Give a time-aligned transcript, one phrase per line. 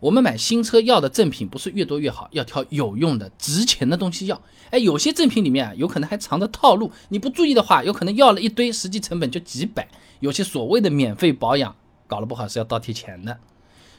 [0.00, 4.40] 我们买新车要的赠品不是越多越好，要挑有用的、值钱的东西要。
[4.70, 9.88] 哎，有些赠品里面啊，有可能还藏着套路，你不注意的话，有可能要了一堆，实际成本就几百。
[10.20, 11.74] 有些所谓的免费保养，
[12.06, 13.38] 搞得不好是要倒贴钱的。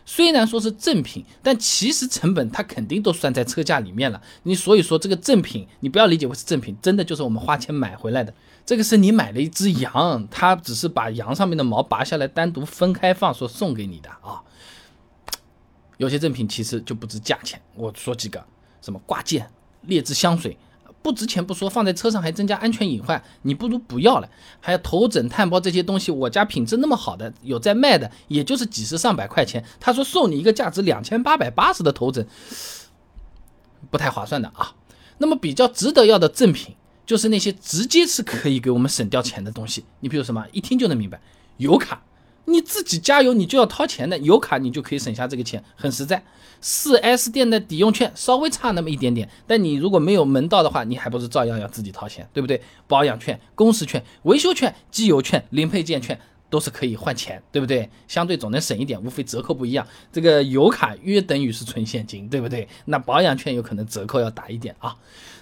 [0.06, 4.22] 虽然说是赠品，但其实成本它肯定都算在车价里面了。
[4.44, 8.34] 你所以说这个赠品，你不要理解为是赠品，真的就是我们花钱买回来的。
[8.66, 14.44] 这个是你买了一只羊，他只是把羊上面的毛拔下来，单独分开放，说送给你的啊。
[16.00, 18.42] 有些赠品其实就不值价钱，我说几个，
[18.82, 19.52] 什么挂件、
[19.82, 20.58] 劣质香水，
[21.02, 24.30] 不值钱不说，放在车上还增加安全隐患，你不如不要了。
[24.62, 29.62] 还有头枕、炭包这些东西，我家品质那么好的，有在卖的，也就是几十上百块钱。
[29.78, 32.26] 他说送你一个价值两千八百八十的头枕，
[33.92, 34.74] 不太划算的啊。
[35.18, 36.76] 那么比较值得要的赠品，
[37.06, 39.84] 就是那些直接是可以给我们省掉钱的东西。
[40.00, 41.20] 你比如什么，一听就能明白，
[41.58, 42.02] 油卡。
[42.50, 46.24] 你自己加油，你就要掏钱的，油卡你就可以省下这个钱，很实在。
[46.62, 52.62] 四 S 店的抵用券稍微差那么一点点，但你如果没有门道的话，你还不是照样要自己掏钱，对不对？
[52.86, 56.20] 保养券、工时券、维修券、机油券、零配件券
[56.50, 57.90] 都是可以换钱，对不对？
[58.10, 59.88] 相对总能省一点，无非折扣不一样。
[60.12, 62.68] 这个油卡约等于是纯现金，对不对？
[62.86, 64.94] 那保养券有可能折扣要打一点啊。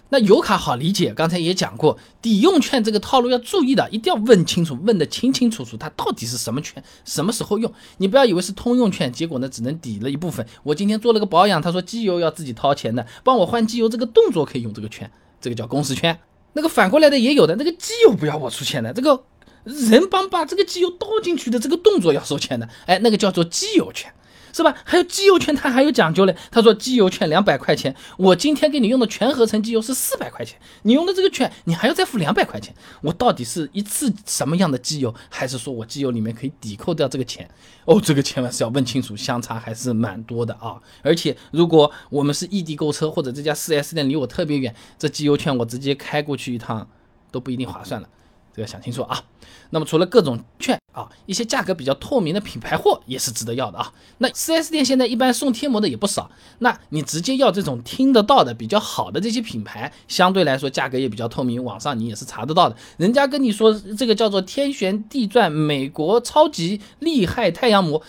[0.09, 7.71] 那油卡好理解，刚才也讲过，抵用券这个套路要注意的，一定要问清楚，问得清清楚楚，它到底是什么券，什么时候用？
[7.97, 10.45] 你不要以为是通用券，结果呢只能抵了一部分。
[10.63, 16.17] 我今天做了个保养，他说机油要自己掏钱的，帮我换机油这个动作可以用这个券，这个叫公司券。
[16.53, 19.23] 那个反过来的也有的，那个机油不要我出钱的，这个
[19.63, 24.11] 人帮把这个机油倒进去的这个动作要收钱的，哎，那个叫做机油券。
[24.57, 24.75] 是吧？
[24.83, 26.35] 还有机油券，它还有讲究嘞。
[26.49, 32.73] 他说机油券两百块钱，我今天给你用的全合成机油是四百块钱，你用的这个券，你还要再付两百块钱。
[33.01, 37.47] 我到底是一次什么样的机油，还是说我机油里面可以抵扣掉这个钱？
[37.85, 40.81] 哦，这个千万是要问清楚，相差还是蛮多的啊。
[41.03, 46.89] 而且如果我们是异地购车，或者这家 4S 店离我特别远，这机油券我直接开过去一趟
[47.29, 48.09] 都不一定划算了。
[48.57, 49.23] 这个想清楚啊。
[49.69, 53.93] 那么除了各种券啊，一些价格比较透明的品牌货也是值得要的啊。
[54.17, 62.75] 那 4S 店现在一般送贴膜的也不少，那你直接要这种听得到的比较好的这些品牌，相对来说价格也比较透明，网上你也是查得到的。
[62.97, 68.01] 人家跟你说这个叫做天旋地转美国超级厉害太阳膜，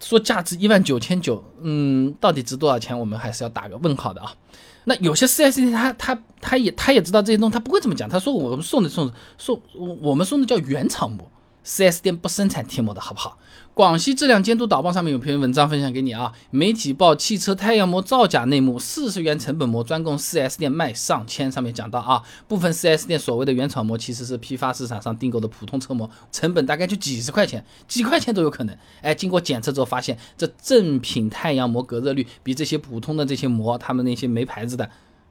[0.00, 2.98] 说价值一万九千九，嗯，到底值多少钱？
[2.98, 4.34] 我们还是要打个问号的啊。
[4.84, 8.08] 那有些四 S 店他他他也他也知道这些东西，他不会这么讲。
[8.08, 9.60] 他说我们送的送送
[10.00, 11.30] 我们送的叫原厂膜
[11.64, 13.38] ，4S 店不生产贴膜的好不好？
[13.72, 16.32] 广西质量监督导报上面有篇文章分享给你啊。
[16.50, 21.50] 媒体报汽车太阳膜造假内幕，四十元成本膜专供 4S 店卖上千。
[21.50, 28.76] 上面讲到啊，部分 4S 店所谓的原厂膜其实是批发市场上订购的普通车膜，成本大概就几十块钱，几块钱都有可能。
[29.00, 34.90] 哎，经过检测之后发现，这正品太阳膜隔热率比这些普通的这些膜，他们那些没牌子的。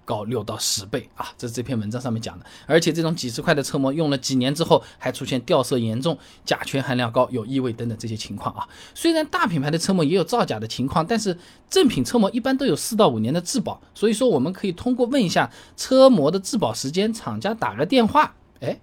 [0.09, 1.29] 高六到十倍啊！
[1.37, 8.67] 这是这篇文章上面讲的，而且这种几十块的车膜用了几年之后，还出现掉色严重、甲醛含量高、有异味等等这些情况啊。
[8.95, 11.37] 虽然大品牌的车膜也有造假的情况，但是
[11.69, 18.79] 正品车膜一般都有四到五年的质保，所以说我们可以通过问一下车膜的质保时间，厂家打个电话，哎，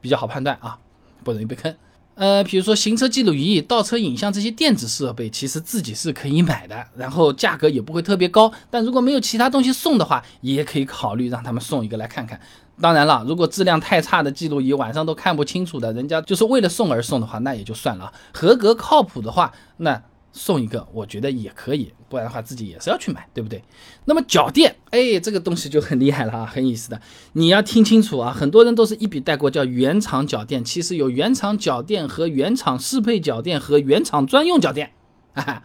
[0.00, 0.78] 比较好判断啊，
[1.24, 1.74] 不容易被坑。
[2.18, 8.52] 呃，比如说行车记录仪、倒车影像这些电子设备，其实自己是可以买的，然后价格也不会特别高。
[8.68, 12.40] 但如果没有其他东西送的话，也可以考虑让他们送一个来看看。
[12.80, 18.12] 当然了，如果质量太差的记录仪晚上都看不清楚的，人家就是为了送而送的话，那也就算了。
[18.32, 20.02] 合格靠谱的话，那。
[20.38, 23.60] 送一个，我觉得也可以，不然的话自己也是要去买，对不对？
[24.04, 34.92] 那么脚垫，哎，这个东西就很厉害了啊，很意思的，你要听清楚啊，很多人都是一笔带过，叫原厂脚垫，其实有原厂脚垫和原厂适配脚垫和原厂专用脚垫，
[35.34, 35.62] 哈哈，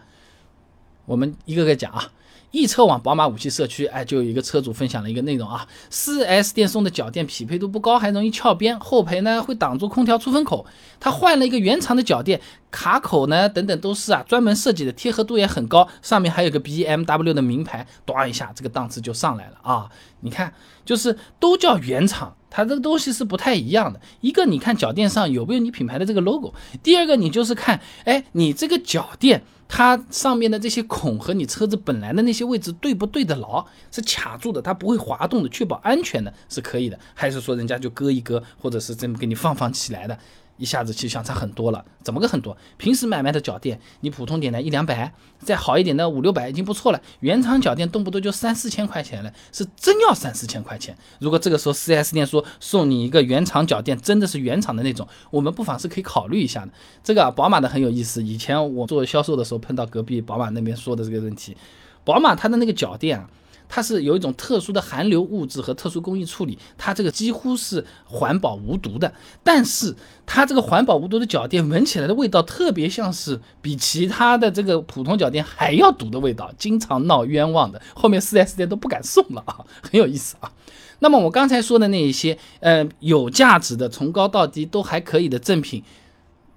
[1.06, 2.10] 我们一个个讲啊。
[2.54, 10.64] 易车网宝马五系社区，哎，就有一个车主分享了一个内容啊，4S 店送的脚垫匹配度不高，还容易翘边，后排呢会挡住空调出风口。
[11.00, 19.90] 他换了一个原厂的脚垫，卡口呢等等都是啊专门设计的，贴合度也很高，上面还有个 BMW 的名牌，咣一下这个档次就上来了啊！
[20.20, 24.00] 你看，就是都叫原厂，它这个东西是不太一样的。
[24.20, 29.42] 一个你看脚垫上有没有你品牌的这个 logo，第二个你就是看，哎，你这个脚垫。
[29.68, 33.64] 它上面的这些孔和你车子本来的那些位置对不对得牢？
[33.90, 36.98] 是卡住的，它不会滑动的，确保安全的是可以的。
[37.14, 40.18] 还是说人家就割一割，或者是这么给你放放起来的？
[40.56, 42.56] 一下子就相差很多了，怎么个很多？
[42.76, 47.00] 平时买卖的脚垫，你普通点的一两百，再好一点的五六百已经不错了。
[47.20, 50.96] 原厂脚垫动不动就三四千块钱了，是真要三四千块钱。
[51.18, 56.72] 如果这个时候 4S 店说送你一个原厂脚垫，真的是原厂的那种，我们不妨是可以考虑一下的。
[57.02, 61.56] 这个宝马的很有意思，以前我做销售的时候碰到隔壁宝马那边说的这个问题，
[62.04, 63.28] 宝马它的那个脚垫啊。
[63.68, 69.12] 它是有一种特殊的含硫物质和特殊工艺处理，它这个几乎是环保无毒的。
[69.42, 69.94] 但是
[70.26, 77.80] 它这个环保无毒的脚垫闻起来的味道特别像是比其他的这个普通脚垫还要毒的味道，经常闹冤枉的。
[77.94, 80.52] 后面 4S 店都不敢送了啊，很有意思啊。
[81.00, 85.82] 那么我刚才说的那一些，呃，有价值的，从高到低都还可以的赠品，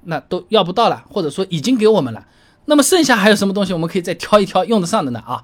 [0.03, 2.27] 那都要不到了，或者说已经给我们了。
[2.65, 5.19] 那么剩下还有什么东西我们可以再挑一挑用得上的呢？
[5.19, 5.43] 啊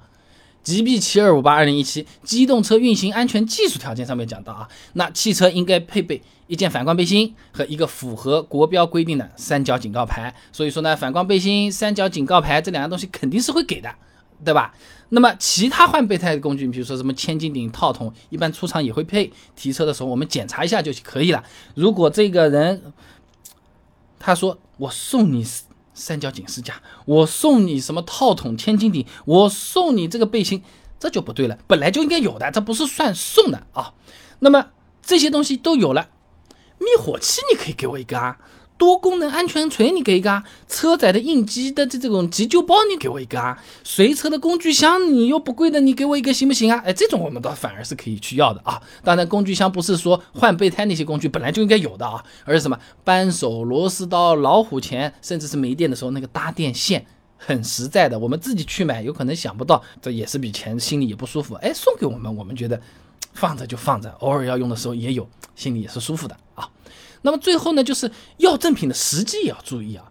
[0.64, 10.34] ？GB 七二五八二零一七机动车运行安全技术条件上面讲到啊，那汽车应该配备一件反光背心和一个符合国标规定的三角警告牌。
[10.52, 13.94] 所以说呢，反光背心、三角警告牌这两样东西肯定是会给的，
[14.46, 14.74] 对吧？
[15.10, 19.32] 那么其他换备胎的工具，比如说什么千斤顶套筒，一般出厂也会配。
[19.56, 21.44] 提车的时候我们检查一下就可以了。
[21.76, 22.82] 如果这个人
[24.18, 25.46] 他说我送你。
[25.94, 30.64] 三角警示架，我送你什么套筒、千斤顶，我送你这个背心，
[31.00, 33.94] 这就不对了，本来就应该有的，这不是算送的啊。
[34.40, 36.10] 那么这些东西都有了，
[36.80, 38.38] 灭火器你可以给我一个啊。
[38.78, 46.82] 多功能安全锤，你给一个啊；车载的应急的这这种急救包，你给我一个啊；随车的工具箱，你又不贵的，你给我一个行不行啊？
[46.86, 48.82] 哎，这种我们倒反而是可以去要的啊。
[49.04, 57.06] 当然，工具箱不是说换备胎那些工具本来就应该有的啊，而是什么扳手、螺丝刀、老虎钳，甚至是没电的时候那个搭电线，
[57.38, 58.18] 很实在的。
[58.18, 61.56] 我们自己去买，有可能想不到，这也是笔钱，心里也不舒服。
[61.56, 62.82] 哎，送给我们，我们觉得
[63.34, 66.68] 放着就放着，偶尔要用的时候也有，心里也是舒服的啊。
[67.24, 70.06] 那么最后呢，就是要赠品的时机也要注意啊，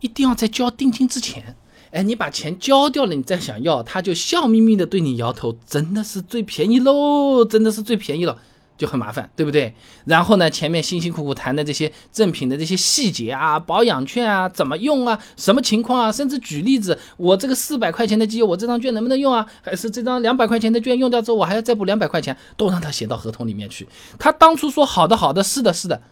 [0.00, 1.56] 一定要在交定金之前。
[1.90, 8.36] 哎，你把钱交掉了，你再想要，他就笑眯眯的对你摇头，真的是最便宜喽，真的是最便宜了，
[8.76, 9.74] 就很麻烦，对不对？
[10.04, 19.46] 然后呢，前面辛辛苦苦谈的这些赠品的这些细节啊，保养券啊，怎么用啊，什么情况啊，甚至举例子，我这个四百块钱的机油，我这张券能不能用啊？
[19.62, 23.88] 还是这张两百块钱的券用掉之后，我还要再补两百块钱，都让他写到合同里面去。
[24.18, 26.02] 他当初说好的好的，是的是的。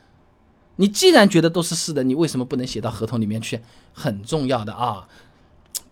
[0.76, 3.60] 你既然觉得都是是的，你为什么不能写到合同里面去？
[3.92, 5.08] 很重要的啊，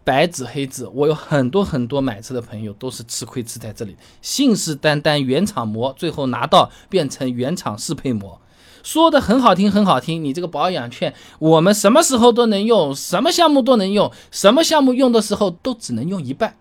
[0.04, 0.86] 白纸黑字。
[0.94, 8.38] 我有很多很多买车的朋友都是吃亏吃在这里，信誓旦旦原厂膜，最后拿到变成原厂适配膜，
[8.82, 10.22] 说的很好听很好听。
[10.22, 16.58] 你这个保养券，我们什么时候都能用，什么项目都能用，什么项目用的时候都只能用一半，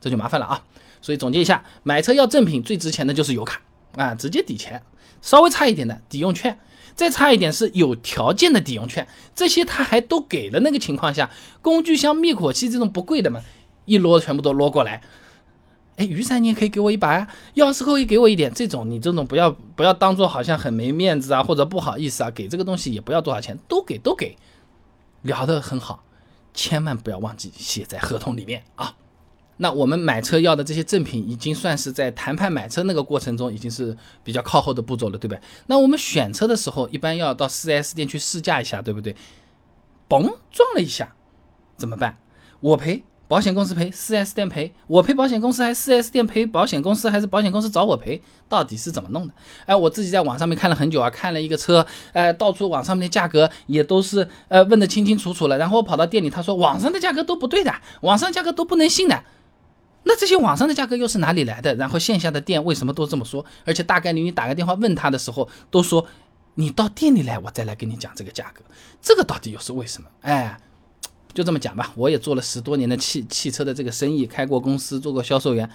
[0.00, 0.64] 这就麻烦了啊。
[1.00, 3.60] 所以总结一下，买车要正品，最值钱的就是油卡
[3.94, 4.82] 啊，直接抵钱，
[5.22, 6.58] 稍微差一点的抵用券。
[6.96, 10.58] 再差一点是有条件的抵用券，这些他还都给了。
[10.60, 13.42] 那个情况下，工具箱、灭火器这种不贵的嘛，
[13.84, 15.02] 一摞全部都摞过来。
[15.96, 18.52] 哎，雨伞你也可以给我一把呀，钥匙扣也给我一点。
[18.52, 24.36] 这种你这种不要不要当做好像很没面子啊，或者不好意思啊，给这个东西也不要多少钱，都给都给，
[25.22, 26.02] 聊得很好，
[26.52, 28.94] 千万不要忘记写在合同里面啊。
[29.58, 35.40] 那我们买车要的这些赠品，已经算是在谈判买车那个过程中，已经是比较靠后的步骤了，对不对？
[35.66, 39.16] 那我们选车的时候，一般要到 4S 店去试驾一下，对不对？
[40.08, 41.14] 嘣，撞了一下，
[41.76, 42.18] 怎么办？
[42.60, 48.20] 我赔，保险公司赔，4S 店赔，我赔保险公司，还是 4S 店赔保险公司，还是保险公司找我赔？
[48.48, 49.34] 到底是怎么弄的？
[49.64, 59.24] 哎，我自己在网上面看了很久啊，看了一个车，哎，到处网上面的价格也都是呃问得清清楚楚了，然后我跑到店里，他说网上的价格都不对的，网上价格都不能信的。
[60.08, 61.74] 那这些网上的价格又是哪里来的？
[61.74, 63.44] 然后线下的店为什么都这么说？
[63.64, 66.06] 而且大概率你打个电话问他的时候，都说
[66.54, 68.62] 你到店里来，我再来跟你讲这个价格。
[69.02, 70.08] 这个到底又是为什么？
[70.20, 70.56] 哎，
[71.34, 71.92] 就这么讲吧。
[71.96, 75.68] 我也做了十多年的汽汽车的这个生意，开过公司，做过销售员。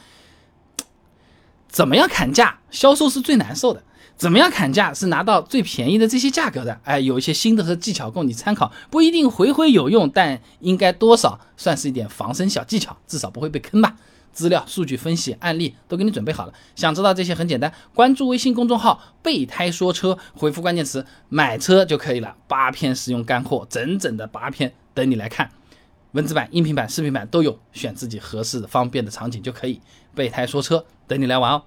[1.68, 2.60] 怎么样砍价？
[2.70, 3.84] 销售是最难受的。
[4.16, 6.80] 怎么样砍价是拿到最便宜的这些价格的？
[6.84, 13.98] 哎，有一些心得和技巧供你参考，不一定回回有用，但应该多少算是一点防身小技巧，至少不会被坑吧。
[14.32, 16.54] 资料、数据分析、案例都给你准备好了。
[16.76, 22.36] 想知道这些很简单，关注微信公众号“备胎说车”，回复关键词“买车”就可以了。
[22.48, 25.52] 八篇实用干货，整整的八篇等你来看，
[26.12, 29.82] 文字版、音频版、视频版都有，选自己合适的、方便的场景就可以。
[30.14, 31.64] 备胎说车，等你来玩哦。